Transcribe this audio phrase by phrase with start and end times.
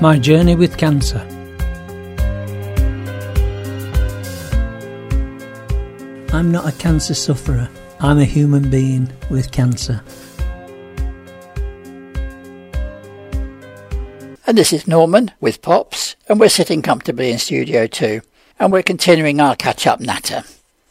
[0.00, 1.18] My journey with cancer.
[6.32, 7.68] I'm not a cancer sufferer.
[7.98, 10.00] I'm a human being with cancer.
[14.46, 18.20] And this is Norman with Pops, and we're sitting comfortably in Studio 2,
[18.60, 20.44] and we're continuing our catch up natter.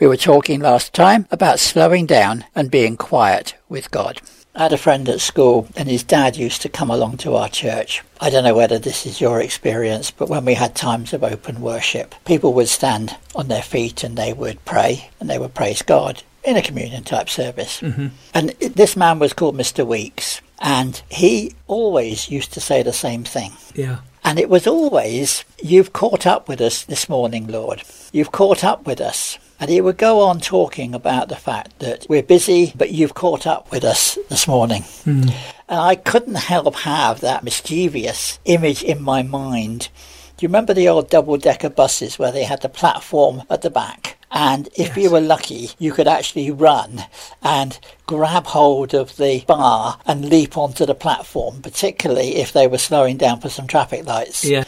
[0.00, 4.22] We were talking last time about slowing down and being quiet with God.
[4.54, 7.48] I had a friend at school, and his dad used to come along to our
[7.48, 8.02] church.
[8.20, 11.60] I don't know whether this is your experience, but when we had times of open
[11.60, 15.82] worship, people would stand on their feet and they would pray and they would praise
[15.82, 17.80] God in a communion type service.
[17.80, 18.08] Mm-hmm.
[18.32, 19.84] And this man was called Mr.
[19.84, 23.52] Weeks, and he always used to say the same thing.
[23.74, 23.98] Yeah.
[24.22, 27.82] And it was always, You've caught up with us this morning, Lord.
[28.12, 29.38] You've caught up with us.
[29.64, 33.46] And he would go on talking about the fact that we're busy, but you've caught
[33.46, 34.82] up with us this morning.
[35.06, 35.32] Mm.
[35.70, 39.88] And I couldn't help have that mischievous image in my mind.
[40.36, 43.70] Do you remember the old double decker buses where they had the platform at the
[43.70, 44.16] back?
[44.32, 44.96] And if Yes.
[44.96, 47.04] you were lucky, you could actually run
[47.40, 52.78] and grab hold of the bar and leap onto the platform, particularly if they were
[52.78, 54.44] slowing down for some traffic lights.
[54.44, 54.64] Yeah.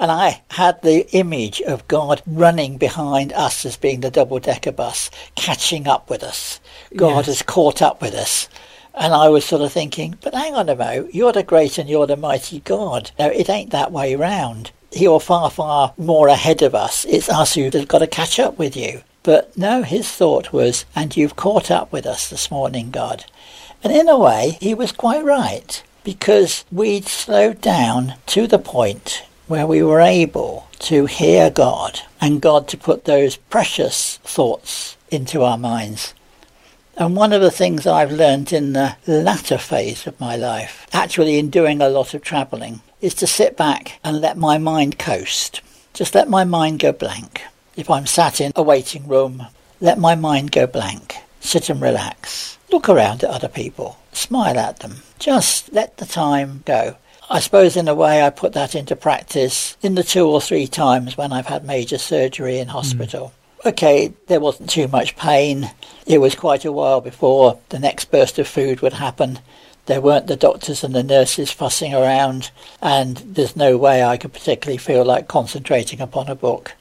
[0.00, 4.72] And I had the image of God running behind us as being the double decker
[4.72, 6.58] bus, catching up with us.
[6.96, 7.26] God Yes.
[7.26, 8.48] has caught up with us.
[8.96, 11.88] And I was sort of thinking, but hang on a moment, you're the great and
[11.88, 13.12] you're the mighty God.
[13.16, 14.72] No, it ain't that way round.
[14.94, 17.04] You're far, far more ahead of us.
[17.06, 19.02] It's us who've got to catch up with you.
[19.24, 23.24] But no, his thought was, and you've caught up with us this morning, God.
[23.82, 29.24] And in a way, he was quite right, because we'd slowed down to the point
[29.46, 35.42] where we were able to hear God and God to put those precious thoughts into
[35.42, 36.14] our minds.
[36.96, 41.38] And one of the things I've learned in the latter phase of my life, actually
[41.38, 45.60] in doing a lot of travelling, is to sit back and let my mind coast.
[45.92, 47.42] Just let my mind go blank.
[47.76, 49.46] If I'm sat in a waiting room,
[49.78, 51.16] let my mind go blank.
[51.38, 52.56] Sit and relax.
[52.72, 53.98] Look around at other people.
[54.12, 55.02] Smile at them.
[55.18, 56.96] Just let the time go.
[57.28, 60.66] I suppose in a way I put that into practice in the two or three
[60.66, 62.72] times when I've had major surgery in hmm.
[62.72, 63.34] hospital.
[63.66, 65.70] Okay, there wasn't too much pain.
[66.06, 69.40] It was quite a while before the next burst of food would happen.
[69.86, 72.50] There weren't the doctors and the nurses fussing around,
[72.80, 76.74] and there's no way I could particularly feel like concentrating upon a book.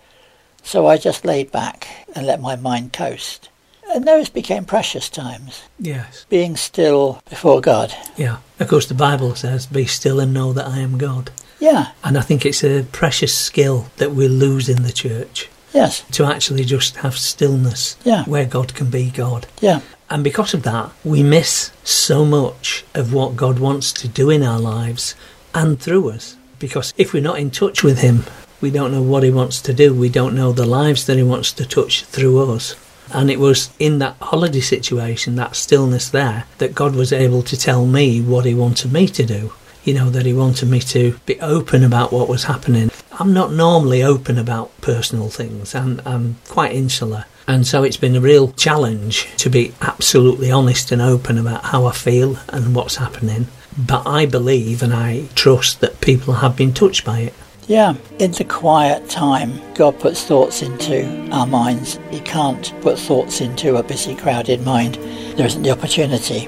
[0.64, 3.50] So I just laid back and let my mind coast.
[3.94, 6.25] And those became precious times, Yes.
[6.30, 7.94] being still before God.
[8.16, 8.38] Yeah.
[8.59, 11.31] Of course, the Bible says, Be still and know that I am God.
[11.59, 16.03] Yeah, And I think it's a precious skill that we lose in the church yes,
[16.12, 18.24] to actually just have stillness Yeah.
[18.25, 19.47] where God can be God.
[19.62, 19.80] yeah,
[20.13, 24.44] And because of that, we miss so much of what God wants to do in
[24.44, 25.16] our lives
[25.56, 26.38] and through us.
[26.59, 28.25] Because if we're not in touch with Him,
[28.62, 29.91] we don't know what He wants to do.
[29.91, 32.75] We don't know the lives that He wants to touch through us.
[33.12, 37.57] And it was in that holiday situation, that stillness there, that God was able to
[37.57, 39.53] tell me what He wanted me to do.
[39.84, 42.91] You know, that He wanted me to be open about what was happening.
[43.13, 47.25] I'm not normally open about personal things, I'm, I'm quite insular.
[47.48, 51.86] And so it's been a real challenge to be absolutely honest and open about how
[51.86, 53.48] I feel and what's happening.
[53.78, 57.34] But I believe and I trust that people have been touched by it.
[57.68, 57.96] yeah.
[58.20, 62.00] In the quiet time, God puts thoughts into our minds.
[62.12, 64.96] He can't put thoughts into a busy, crowded mind.
[65.38, 66.48] There isn't the opportunity.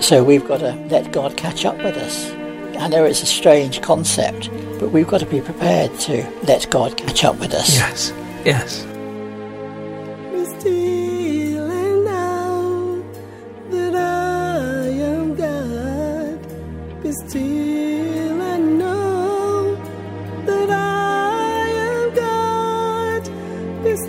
[0.00, 2.30] So we've got to let God catch up with us.
[2.76, 4.50] I know it's a strange concept,
[4.80, 7.74] but we've got to be prepared to let God catch up with us.
[7.74, 8.12] Yes,
[8.44, 8.84] yes.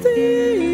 [0.03, 0.64] God.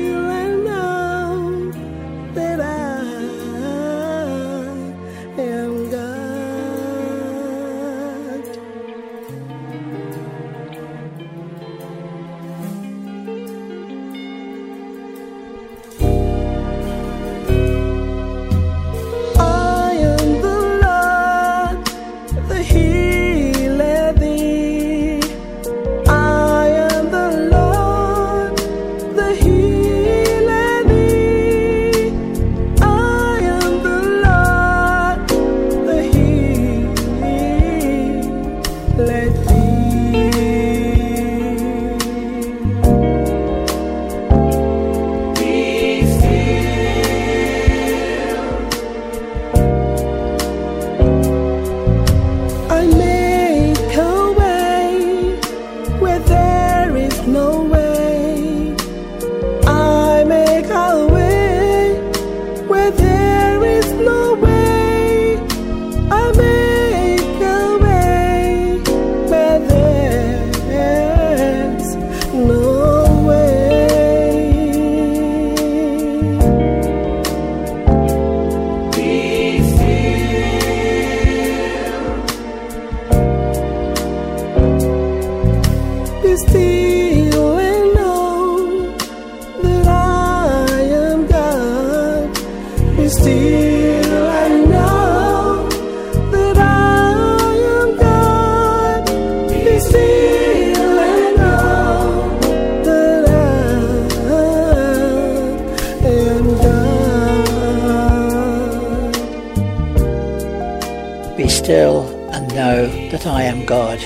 [111.41, 113.97] Be still and know that I am God.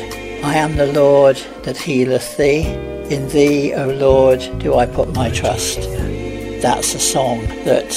[0.42, 2.62] I am the Lord that healeth thee.
[3.14, 5.82] In thee, O Lord, do I put my trust.
[6.62, 7.92] That's a song that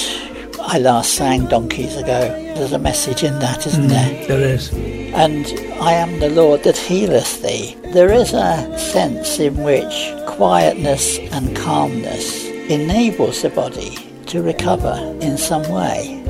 [0.61, 2.33] I last sang donkeys ago.
[2.57, 4.27] There's a message in that, isn't mm, there?
[4.27, 4.73] There is.
[4.73, 5.47] and
[5.81, 7.77] I am the Lord that healeth thee.
[7.93, 15.39] There is a sense in which quietness and calmness enables the body to recover in
[15.39, 16.25] some way,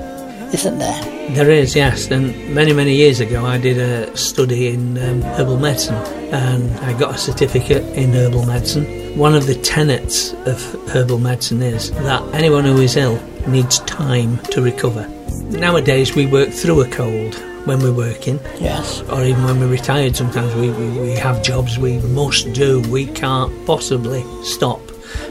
[0.52, 1.28] isn't there?
[1.34, 2.10] There is, yes.
[2.10, 5.96] And many, many years ago, I did a study in um, herbal medicine
[6.32, 9.16] and I got a certificate in herbal medicine.
[9.18, 10.60] One of the tenets of
[10.90, 15.06] herbal medicine is that anyone who is ill needs time to recover.
[15.50, 17.34] Nowadays, we work through a cold
[17.66, 19.02] when we're working, Yes.
[19.10, 20.16] or even when we're retired.
[20.16, 24.80] Sometimes we, we, we have jobs we must do, we can't possibly stop.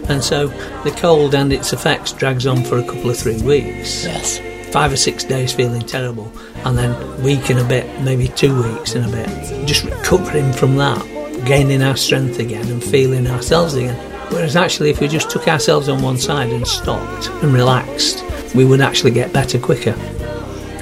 [0.09, 0.47] And so
[0.83, 4.39] the cold and its effects drags on for a couple of three weeks Yes.
[4.71, 6.31] Five or six days feeling terrible,
[6.65, 10.75] and then week and a bit, maybe two weeks and a bit, just recovering from
[10.77, 11.01] that,
[11.45, 13.95] gaining our strength again and feeling ourselves again.
[14.31, 18.23] Whereas actually, if we just took ourselves on one side and stopped and relaxed,
[18.55, 19.95] we would actually get better quicker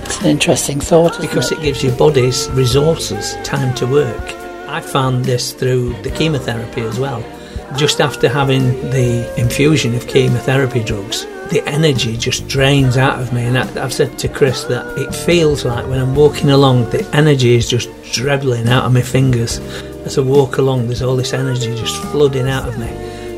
[0.04, 1.60] It's an interesting thought, isn't because it?
[1.60, 4.34] it gives your bodies resources, time to work.
[4.68, 7.24] I found this through the chemotherapy as well.
[7.78, 13.44] Just after having the infusion of chemotherapy drugs, the energy just drains out of me.
[13.44, 17.06] And I, I've said to Chris that it feels like when I'm walking along, the
[17.14, 19.60] energy is just dribbling out of my fingers.
[20.06, 22.88] As I walk along, there's all this energy just flooding out of me.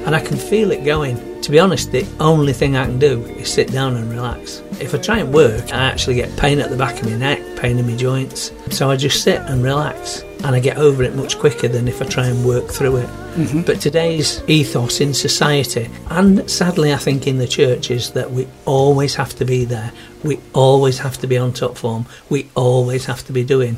[0.06, 1.42] And I can feel it going.
[1.42, 4.62] To be honest, the only thing I can do is sit down and relax.
[4.80, 7.42] If I try and work, I actually get pain at the back of my neck,
[7.58, 8.52] pain in my joints.
[8.70, 10.22] So I just sit and relax.
[10.44, 13.10] And I get over it much quicker than if I try and work through it.
[13.38, 13.62] Mm-hmm.
[13.62, 18.48] But today's ethos in society, and sadly I think in the church, is that we
[18.66, 19.92] always have to be there.
[20.24, 22.08] We always have to be on top form.
[22.32, 23.78] We always have to be doing.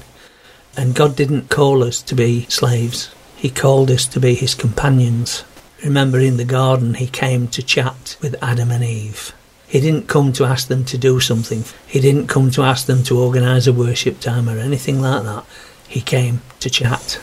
[0.77, 5.43] And God didn't call us to be slaves, He called us to be His companions.
[5.83, 9.33] Remember, in the garden, He came to chat with Adam and Eve.
[9.67, 13.03] He didn't come to ask them to do something, He didn't come to ask them
[13.03, 15.43] to organise a worship time or anything like that.
[15.85, 17.19] He came to chat.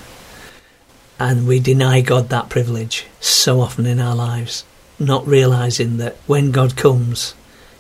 [1.19, 4.65] And we deny God that privilege so often in our lives,
[4.99, 7.35] not realising that when God comes,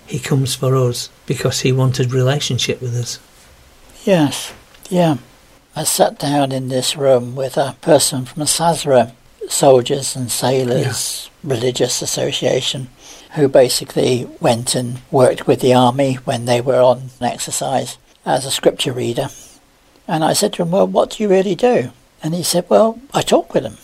[0.06, 3.19] He comes for us because He wanted relationship with us.
[4.05, 4.55] Yes.
[4.89, 5.19] Yeah.
[5.75, 9.13] I sat down in this room with a person from a SASRA
[9.49, 12.89] Soldiers and Sailors Religious Association
[13.34, 18.51] who basically went and worked with the army when they were on exercise as a
[18.51, 19.29] scripture reader.
[20.08, 21.91] And I said to him, Well, what do you really do?
[22.23, 23.79] And he said, Well, I talk with them.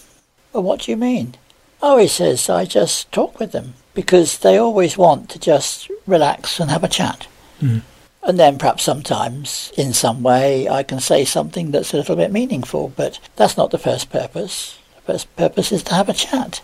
[0.53, 1.35] Well, what do you mean?
[1.81, 6.61] Oh, he says, I just talk with them because they always want to just relax
[6.61, 7.27] and have a chat.
[7.61, 7.79] Hmm.
[8.23, 12.31] And then perhaps sometimes, in some way, I can say something that's a little bit
[12.31, 14.79] meaningful, but that's not the first purpose.
[14.97, 16.61] The first purpose is to have a chat.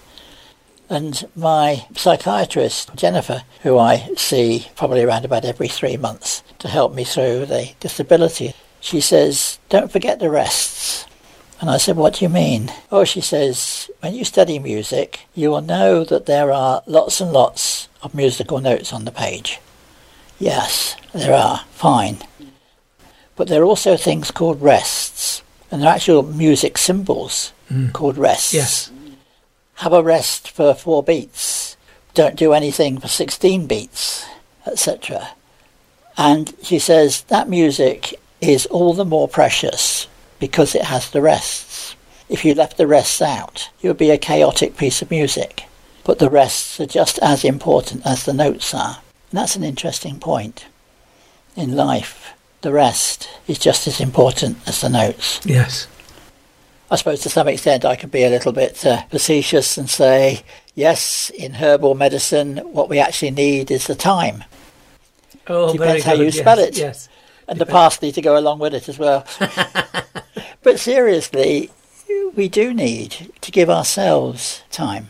[0.89, 6.95] And my psychiatrist, Jennifer, who I see probably around about every three months to help
[6.95, 11.07] me through the disability, she says, don't forget the rests.
[11.61, 12.73] And I said, what do you mean?
[12.93, 17.33] Oh, she says, when you study music, you will know that there are lots and
[17.33, 19.59] lots of musical notes on the page.
[20.39, 21.65] Yes, there are.
[21.73, 22.19] Fine.
[23.35, 27.93] But there are also things called rests, and there are actual music symbols mm.
[27.93, 28.55] called rests.
[28.55, 28.93] Yes.
[29.77, 31.77] Have a rest for four beats.
[32.15, 34.27] Don't do anything for 16 beats,
[34.67, 35.31] etc.
[36.17, 40.07] And she says that music is all the more precious
[40.39, 41.97] because it has the rests.
[42.29, 45.65] If you left the rests out, it would be a chaotic piece of music.
[46.05, 49.01] But the rests are just as important as the notes are.
[49.31, 50.67] And that's an interesting point.
[51.57, 55.41] In life, the rest is just as important as the notes.
[55.45, 55.87] Yes.
[56.91, 60.43] I suppose to some extent I could be a little bit uh, facetious and say,
[60.75, 64.45] yes, in herbal medicine, what we actually need is the time.
[65.47, 66.79] Oh, Depends very how good, you spell yes, it.
[66.79, 67.09] Yes.
[67.47, 69.27] and the parsley to go along with it as well.
[70.63, 71.71] but seriously,
[72.35, 75.09] we do need to give ourselves time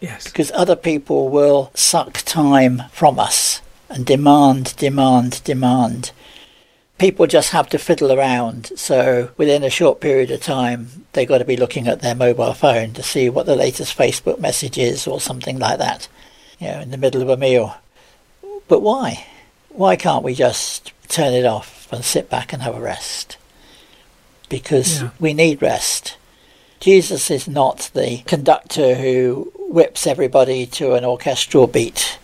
[0.00, 0.24] Yes.
[0.24, 6.12] because other people will suck time from us and demand, demand, demand.
[6.98, 11.38] People just have to fiddle around, so within a short period of time, they've got
[11.38, 15.06] to be looking at their mobile phone to see what the latest Facebook message is
[15.06, 16.08] or something like that,
[16.58, 17.76] you know, in the middle of a meal.
[18.66, 19.24] But why?
[19.70, 23.37] Why can't we just turn it off and sit back and have a rest?
[24.48, 25.10] Because Yeah.
[25.20, 26.16] we need rest.
[26.80, 32.18] Jesus is not the conductor who whips everybody to an orchestral beat.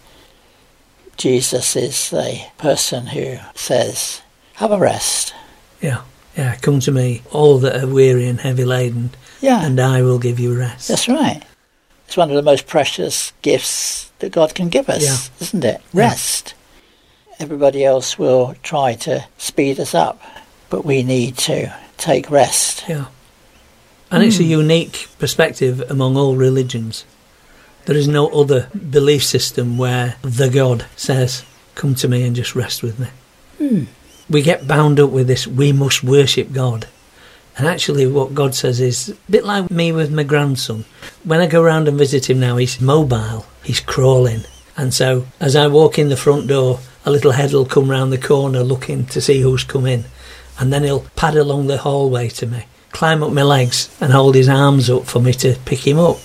[1.16, 4.20] Jesus is the person who says,
[4.54, 5.34] Have a rest.
[5.80, 6.02] Yeah.
[6.36, 6.56] Yeah.
[6.56, 10.38] Come to me, all that are weary and heavy laden, Yeah, and I will give
[10.40, 10.88] you rest.
[10.88, 11.42] that's right.
[12.06, 15.16] It's one of the most precious gifts that God can give us, Yeah.
[15.46, 15.80] isn't it?
[15.92, 16.00] Yeah.
[16.00, 16.54] Rest.
[17.40, 20.20] Everybody else will try to speed us up,
[20.70, 22.84] but we need to take rest.
[22.88, 23.06] Yeah.
[24.10, 24.50] And it's a Hmm.
[24.62, 27.04] unique perspective among all religions.
[27.86, 31.42] There is no other belief system where the God says,
[31.74, 33.08] Come to me and just rest with me.
[33.58, 33.84] Hmm.
[34.30, 36.86] We get bound up with this, we must worship God.
[37.58, 40.84] And actually, what God says is a bit like me with my grandson.
[41.24, 44.44] When I go around and visit him now, he's mobile, he's crawling.
[44.76, 48.12] And so, as I walk in the front door, a little head will come round
[48.12, 50.04] the corner looking to see who's come in.
[50.58, 54.34] And then he'll pad along the hallway to me, climb up my legs, and hold
[54.34, 56.18] his arms up for me to pick him up.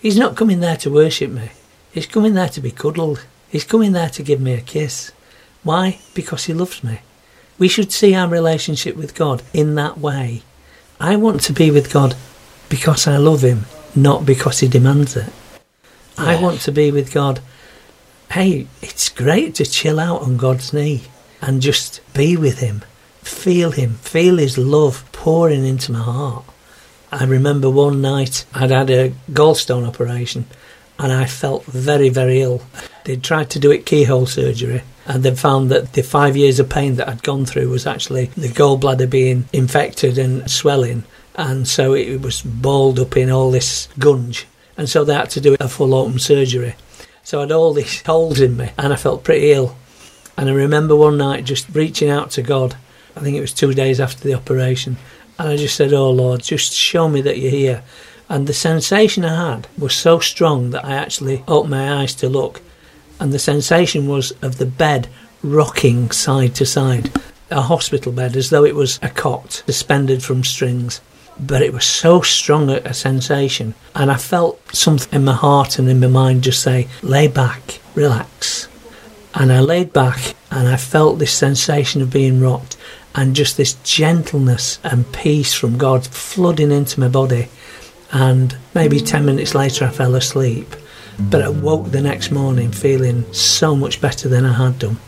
[0.00, 1.50] He's not coming there to worship me.
[1.92, 3.24] He's coming there to be cuddled.
[3.48, 5.12] He's coming there to give me a kiss.
[5.62, 5.98] Why?
[6.14, 7.00] Because he loves me.
[7.58, 10.42] We should see our relationship with God in that way.
[11.00, 12.16] I want to be with God
[12.68, 15.32] because I love Him, not because He demands it.
[16.16, 17.40] I want to be with God.
[18.30, 21.02] Hey, it's great to chill out on God's knee
[21.40, 22.82] and just be with Him,
[23.28, 26.44] feel Him, feel His love pouring into my heart.
[27.10, 30.46] I remember one night I'd had a gallstone operation
[30.98, 32.62] and I felt very, very ill.
[33.04, 36.68] They'd tried to do it keyhole surgery and they found that the five years of
[36.68, 41.04] pain that I'd gone through was actually the gallbladder being infected and swelling.
[41.34, 44.44] And so it was balled up in all this gunge.
[44.76, 46.74] And so they had to do a full open surgery.
[47.22, 49.76] So I had all these holes in me and I felt pretty ill.
[50.36, 52.76] And I remember one night just reaching out to God.
[53.18, 54.96] I think it was two days after the operation.
[55.40, 57.82] And I just said, Oh Lord, just show me that you're here.
[58.28, 62.28] And the sensation I had was so strong that I actually opened my eyes to
[62.28, 62.60] look.
[63.18, 65.08] And the sensation was of the bed
[65.42, 67.10] rocking side to side,
[67.50, 71.00] a hospital bed, as though it was a cot suspended from strings.
[71.40, 73.74] But it was so strong a, a sensation.
[73.96, 77.80] And I felt something in my heart and in my mind just say, Lay back,
[77.96, 78.68] relax.
[79.34, 82.76] And I laid back and I felt this sensation of being rocked
[83.14, 87.48] and just this gentleness and peace from God flooding into my body.
[88.12, 90.74] And maybe 10 minutes later, I fell asleep.
[91.18, 94.98] But I woke the next morning feeling so much better than I had done.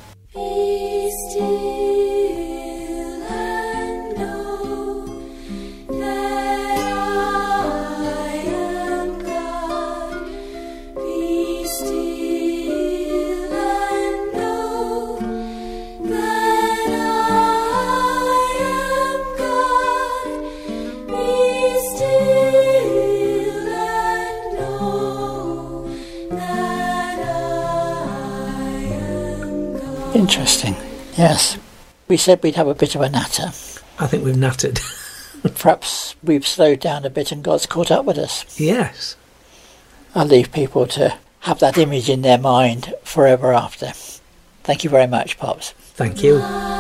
[30.14, 30.74] Interesting.
[31.16, 31.58] Yes.
[32.08, 33.46] We said we'd have a bit of a natter.
[33.98, 34.80] I think we've nattered.
[35.54, 38.58] Perhaps we've slowed down a bit and God's caught up with us.
[38.58, 39.16] yes.
[40.14, 43.92] I'll leave people to have that image in their mind forever after.
[44.64, 45.70] Thank you very much, Pops.
[45.70, 46.40] Thank you.
[46.42, 46.79] I